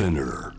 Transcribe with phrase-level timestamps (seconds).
[0.00, 0.54] Spinner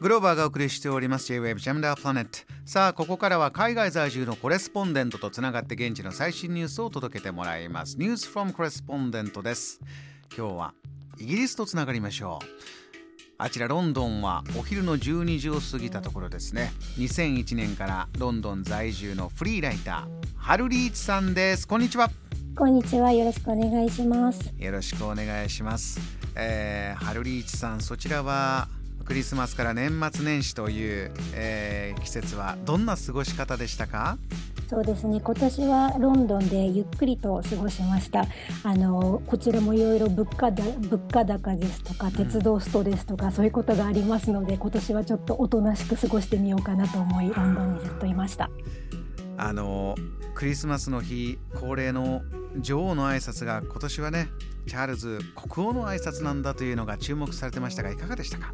[0.00, 1.26] グローバーがお送りしております。
[1.26, 7.98] J-Wave ジャムダープラネットさあここからは海外在住のコレスポンデントとつながって現地の最新ニュースを届けてもらいます。
[7.98, 9.80] ニュースフロムコレスポンデントです。
[10.38, 10.74] 今日は
[11.18, 12.46] イギリスとつながりましょう。
[13.38, 16.70] あちらロンドンはお昼の12時を過ぎたところですね。
[16.98, 21.66] 2001年からロンドン在住のフリーライターハルリーチさんです。
[21.66, 22.08] こんにちは。
[22.56, 23.12] こんにちは。
[23.12, 24.50] よろしくお願いします。
[24.58, 26.00] よろしくお願いします。
[26.34, 28.68] えー、ハルリーチさん、そちらは
[29.04, 34.16] クリスマスから年末年始という、えー、季節はどんな過ごし方でしたか？
[34.70, 38.24] そうですね今年はロンドンでゆっくりと過ごしました
[38.64, 48.50] あのこちらもいろいろ物価だ物価高ですとか鉄道ストレスとか、うん、そういうことがありますので今年はちょっとおとなしく過ごしてみようかなと思いロンドンにずっといました
[49.36, 49.94] あの
[50.34, 52.22] クリスマスの日恒例の
[52.60, 54.28] 女王の挨拶が今年はね
[54.66, 58.52] チャールズ国王の挨拶なんだというのが注目されてましたがいかがでしたか？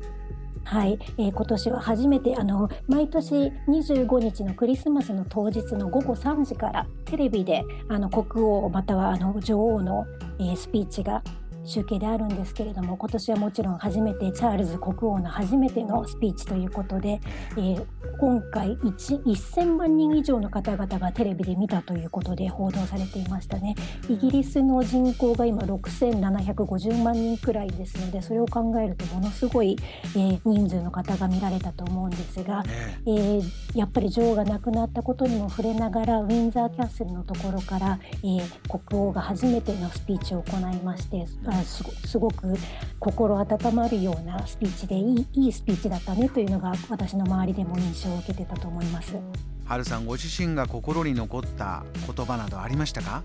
[0.64, 10.06] はい、えー、今年は初めてあの毎年25日のクリスマスの当日の午後3時からテレビであの国王またはあの女王の、
[10.38, 11.22] えー、スピーチが
[11.64, 17.20] 集計であるんですけれども今年はもちろん初めてチャールズ国王の初めてのスピーチということで、
[17.52, 17.86] えー、
[18.18, 23.74] 今回1000万人以上の方々がテレビで見たということで報道されていましたね。
[24.08, 29.76] イギリスの人口が今6750万人くらいですのでそれを考えるとものすごい、
[30.14, 32.62] えー、人数の方が見られたと思うんですが、
[33.06, 33.42] えー、
[33.74, 41.26] やっぱり女王が亡くなったことにも触れながらウィンザーキャッスルのところから、えー、国王が初めてのスピーチを行いまして
[41.64, 42.54] すごく
[42.98, 49.16] 心温まるようなスピーチでいいいいスピーチだったねというのが私の周りでも印象を受けてたと思います。
[49.64, 53.22] 春さんご自身が心に残った言葉などありましたか？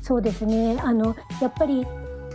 [0.00, 1.86] そうですねあのやっぱり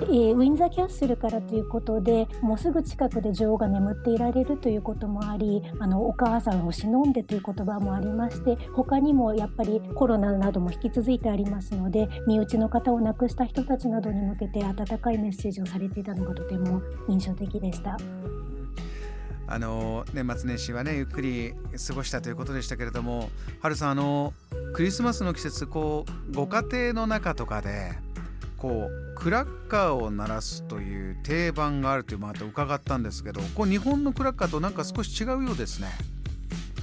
[0.02, 17.98] えー、ウィンザーキャッスルからということでもうすぐ近くで女王が眠っていられるということもありあのお母さんを忍んでという言葉もありまして他にもやっぱりコロナなども引き続いてありますので身内の方を亡くした人たちなどに向けて温かいメッセージをされていたのがとても印象的でした。
[19.52, 21.56] あの年末年始はねゆっくり
[21.88, 23.32] 過ごしたということでしたけれども、
[23.62, 24.32] はるさんあの
[24.74, 27.94] クリスマスの季節こうご家庭の中とかで
[28.60, 35.88] こうクラッカーを鳴らすという定番があるというまた伺ったんですけどこう日本のクラッカーとなんか少し違うようですね。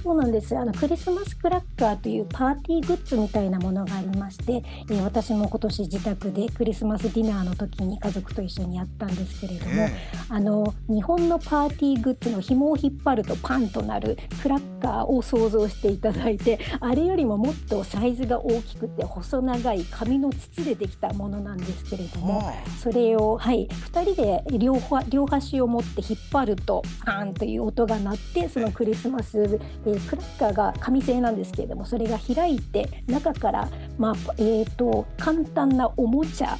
[0.03, 0.57] そうなんです。
[0.57, 24.77] あのクリスマスクラッカーというパーティーグッズみたいなものがありまして、えー、私も今年自宅でクリスマスディナーの時に家族と一緒にやったんですけれども、えー、あの日本のパーティーグッズの紐を引っ張るとパンとなるクラッカーを想像していただいてあれよりももっとサイズが大きくて細長い紙の筒でできたものなんですけれどもそれを、はい、2人で両
[25.09, 36.57] 両端を持って引っ張るとパンという音が鳴ってそのクリスマス、えー、クラッカーが紙製なんですけれどもそれが開いて中から、まあえーと、簡単なおもちゃ、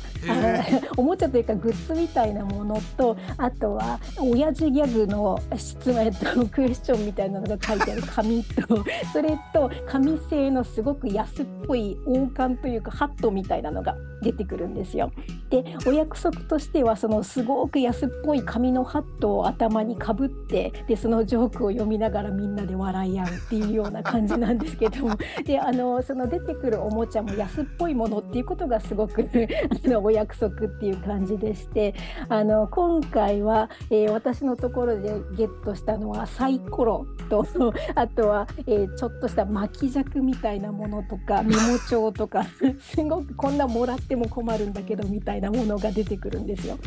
[0.97, 8.83] おもちゃというかグッズみたいなものとあとは親父ギャグの質問とクエスチョンみたいなのが書いてある紙と
[9.13, 15.11] それと紙製のすごく安っぽい王冠というかハットみたいなのが出てくるんですよ。
[15.49, 25.17] でお約束としてはそのすごく安っぽい紙のハットを頭にかぶってでそのジョークを読みながらみんなで笑い合うっていうような感じなんですけども。
[25.45, 29.21] であのその出てくるおもちゃも安っぽいものっていうことがすごく
[29.85, 31.93] あのお約束っていう感じでして
[32.29, 37.45] あの今回は、えー、私のところでゲットしたのはサイコロと
[37.95, 42.43] あとは、えー、ちょっとした巻き尺みたいなものとかメモ帳とか
[42.79, 46.77] すごくこんなもらっても困るんだけどみたいなものが出てくるんですよ。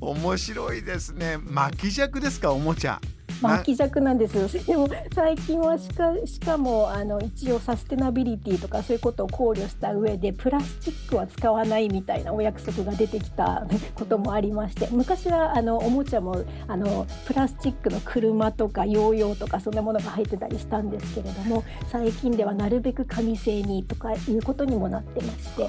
[0.00, 1.36] 面白いですね。
[1.42, 3.00] 巻き尺ですかおもちゃ
[3.40, 4.48] 巻き尺なんですよ。
[4.64, 16.36] でも最近はしかしかもあの一応サステナビリティとかそういうことを考慮した上でプラスチックは使わないみたいなお約束が出てきた こともありまして昔はあのおもちゃも
[16.68, 25.68] あのプラスチックの車とかヨーヨーとかそんなものが入ってたりしたんですけれども最近ではなるべく紙製にとかいうことにもなってまして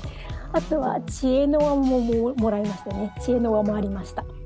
[0.53, 4.40] あとは知恵の輪ももらいましたね知恵の輪もありました。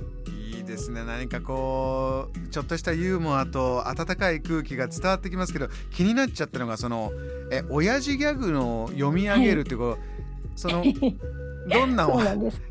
[0.65, 1.03] ですね。
[1.05, 7.11] 何かこうちょっとしたユーモアと温かい空気が伝わってきますけど気になっちゃったのがその
[7.51, 9.97] え親父ギャグの読み上げるっていう、はい、
[10.55, 10.83] その
[11.67, 12.07] どんな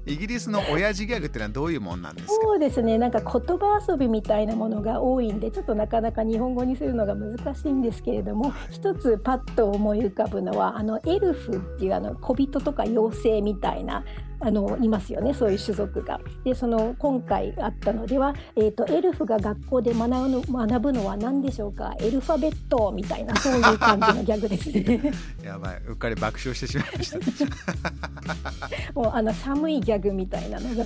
[0.06, 2.34] イギリスの親父ギャグってのはどういうもんなんですか？
[2.42, 2.96] そうですね。
[2.96, 14.04] なんか言葉遊びみたいなものが多いんでちょっとなかなか日本語にするのが難しいんですけれども一つパッと思い浮かぶのはあのエルフっていうあの小人とか妖精みたいな
[14.44, 16.20] あのいますよねそういう種族が。
[16.44, 21.94] でその今回あったのでは、えーと、エルフが学校で学ぶの学ぶのは何でしょうか？
[21.98, 25.12] エルファベットみたいなそういう感じのギャグですね。
[25.42, 27.18] やばいうっかり爆笑してしまいました。
[28.94, 30.84] もうあの寒いギャグみたいなのが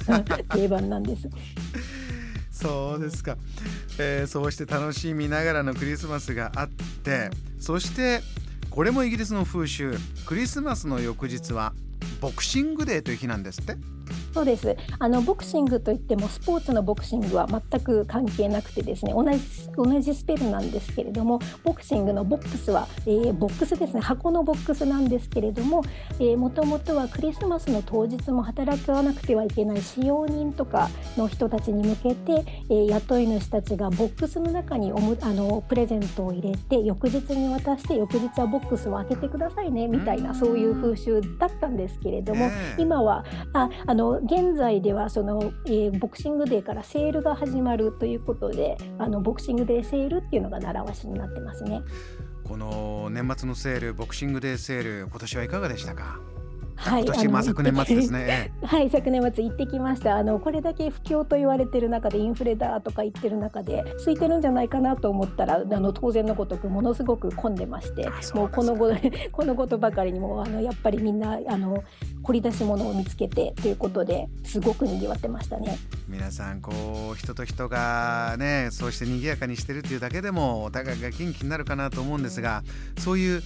[0.55, 1.29] 定番なんです。
[2.51, 3.37] そうですか、
[4.01, 7.31] えー、そうして楽しみながらのクリスマスがあって
[7.61, 8.21] そして
[8.71, 9.95] これもイギリスの風習
[10.27, 11.73] クリスマスの翌日は
[12.21, 13.77] ボクシングデーという日なんですって。
[14.33, 14.77] そうです。
[14.99, 19.41] あのボクシングといってもスポーツのボクシングは全く関係なくてですね同じ
[19.77, 24.01] 同じスペルなんですけれどもボクシングのボックスは、えー、ボックスですね。
[24.01, 25.83] 箱のボックスなんですけれども
[26.37, 51.83] もともとはクリスマスの当日も働かなくてはいけない使用人とかの人たちに向けて、えー、雇い主たちがボックスの中におむあのプレゼントを入れて翌日に渡して翌日はボックスを開けてくださいねみたいなそういう風習だったんですけれども、今はああの現在ではその、えー、ボクシングデーからセールが始まるということであのボクシングデーセールっていうのが習わしになってますね。
[52.45, 56.19] この年末のセールボクシングデーセール今年はいかがでしたか？
[56.79, 58.53] はい、今年、まあ、昨年末ですね。
[58.63, 60.17] はい、昨年末行ってきました。
[60.17, 68.89] あのこれだけ不況と言われてる中でインフレだとか言ってる中で空いてるんじゃないかなと思ったらあの当然のごとくものすごく混んでまして、もうこのご
[69.33, 71.83] このことばかりにもあのやっぱりみんなあの
[72.23, 75.77] 掘り出し物を見つけてということですごく賑わってましたね。
[76.07, 76.73] 皆さんこ
[77.13, 82.63] う人と人がねそうして賑やかにしてるっていうだけでもお互いが元気になるかなと思うんですが、
[82.99, 83.43] そういう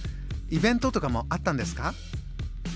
[0.51, 1.93] イベントとかもあったんですか？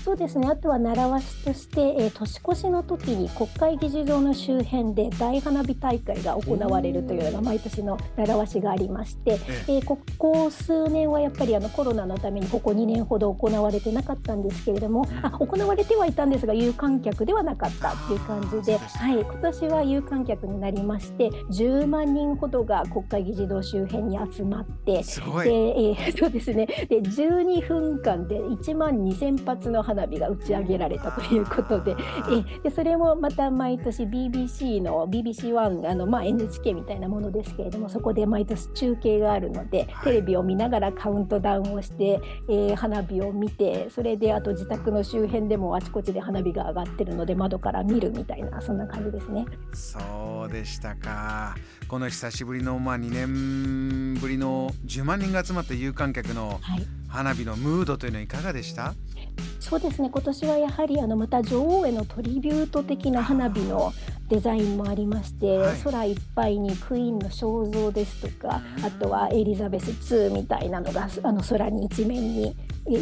[0.08, 0.48] そうですね。
[0.48, 9.32] あとは習わしとして、えー、年越しの時に国会議事堂の周辺で大花火大会が行われるというような毎年の習わしがありまして、
[9.66, 26.64] えー、ここ数年はやっぱりあのコロナのためにここ2年ほど行われてなかったんですけれどもあ行われてはいたんですが有観客ではなかったっていう感じで、はい、今年は有観客になりまして10万人ほどが国会議事堂周辺に集まってで、えー、 そうですね。
[26.64, 31.96] で12分間で1万2000発の花火が打ち上げられたということで。
[32.30, 49.46] えでそれもまた毎年 BBC の BBC1 あの、まあ、NHK みたいなものですけれどもそこで毎年中継があるのでテレビを見ながらカウントダウンをして、えー、花火を見てそれであと自宅の周辺でもあちこちで花火が上がってるので窓から見るみたいなそんな感じですね。
[49.72, 51.56] そうでしたか。
[51.88, 56.60] この久しぶりの、まあ、2年ぶりの10万人が集まった有観客の
[57.08, 59.28] 花火のムードというのはいかがでした、はい
[59.68, 60.08] そうですね。
[60.10, 63.92] 今年はやはりあのまた女王へのトリビュート的な花火の
[64.28, 72.56] デザインもありまして、はい、空いっぱいにクイーンの肖像ですとかあとはエリザベス2みたいなのがあの空に一面に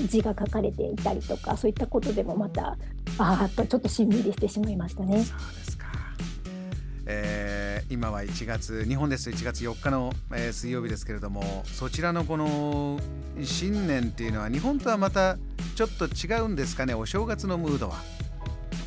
[0.09, 2.77] 字が書かれていたりとかそういったことでもまた
[3.19, 5.25] あっとちょっとしんみりしてしまいましたね。
[5.25, 5.87] そうですか、
[7.07, 7.46] えー
[7.91, 13.01] 今は1月日本ですと1月4日の、えー、水曜日ですけれどもそちらのこの
[13.43, 15.37] 新年っていうのは日本とはまた
[15.75, 18.16] ちょっと違うんですかねお正月のムードは。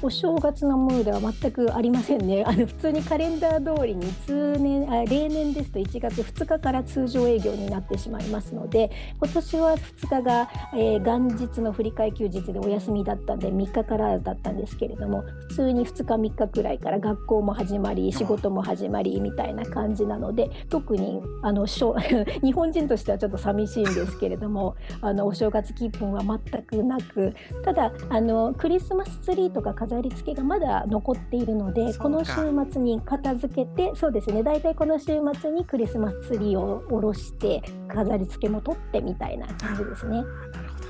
[0.02, 2.44] お正月のムードは全くありませんね。
[2.48, 8.92] あの普通にカレンダー通りに通年あ例年ですと1月2日から通常営業になってしまいますので
[9.22, 27.34] 今年は2日が、えー、元日の振り替え休日でお休みだったんで3日からだったんですけれども普通に2日3日くらいから学校も始まり仕事も始まりみたいな感じなので特にあの 日本人としてはちょっと寂しいんですけれどもあのお正月気分は全くなく
[27.64, 32.34] ただあのクリスマスツリーとか飾り付けがまだ残っているのでこの週
[32.72, 34.44] 末に片付けてそうですね。
[34.44, 40.18] 大体この週末にクリスマスツリーを下ろして飾り付けも取ってみたいな感じですね。
[40.18, 40.90] なるほど。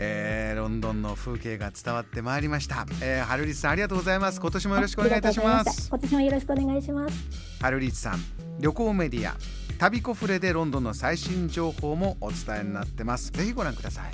[0.00, 4.40] えー、ロンドンの風景が伝わってまいりました、えー、ハルリスさんありがとうございます。
[4.40, 5.88] 今年もよろしくお願いいたします。
[5.88, 7.58] 今年もよろしくお願いします。
[7.60, 8.18] ハルリスさん
[8.60, 9.34] 旅行メディア。
[9.78, 13.30] 旅コフレでロンドンの最新情報もお伝えになってます。
[13.30, 14.10] ぜひご覧ください。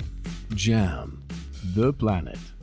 [0.53, 1.09] JAM
[1.73, 2.54] The Planet